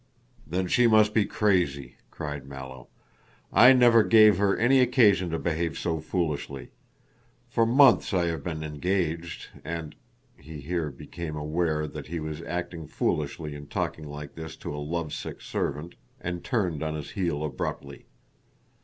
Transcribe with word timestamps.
"Then 0.47 0.65
she 0.65 0.87
must 0.87 1.13
be 1.13 1.25
crazy," 1.25 1.97
cried 2.09 2.47
Mallow: 2.47 2.87
"I 3.53 3.71
never 3.71 4.01
gave 4.03 4.37
her 4.39 4.57
any 4.57 4.79
occasion 4.79 5.29
to 5.29 5.37
behave 5.37 5.77
so 5.77 5.99
foolishly. 5.99 6.71
For 7.47 7.67
months 7.67 8.11
I 8.11 8.25
have 8.25 8.43
been 8.43 8.63
engaged, 8.63 9.49
and" 9.63 9.93
he 10.41 10.59
here 10.59 10.89
became 10.89 11.35
aware 11.35 11.85
that 11.85 12.07
he 12.07 12.19
was 12.19 12.41
acting 12.41 12.87
foolishly 12.87 13.53
in 13.53 13.67
talking 13.67 14.07
like 14.07 14.33
this 14.33 14.55
to 14.55 14.73
a 14.75 14.81
love 14.81 15.13
sick 15.13 15.39
servant, 15.39 15.93
and 16.19 16.43
turned 16.43 16.81
on 16.81 16.95
his 16.95 17.11
heel 17.11 17.43
abruptly. 17.43 18.07